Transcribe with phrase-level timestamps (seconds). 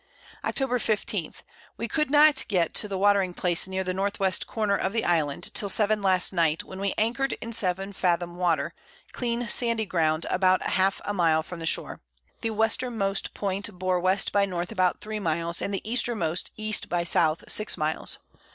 [0.43, 0.81] Octob.
[0.81, 1.31] 15.
[1.77, 3.97] We could not get to the Watering Place near the N.
[4.11, 4.31] W.
[4.47, 8.73] Corner of the Island, till 7 last Night, when we anchor'd in 7 Fathom Water,
[9.11, 12.01] clean sandy Ground, about half a Mile from the Shore;
[12.41, 14.17] the Westermost Point bore W.
[14.33, 14.53] by N.
[14.71, 16.73] about 3 Miles, and the Eastermost E.
[16.89, 17.35] by S.
[17.47, 18.17] 6 Miles.